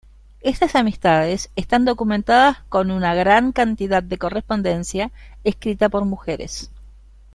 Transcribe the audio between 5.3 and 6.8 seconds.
escrita por mujeres.